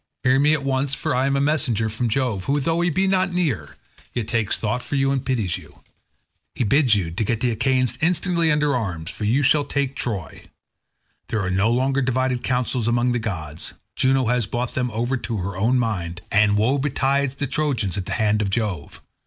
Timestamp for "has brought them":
14.25-14.89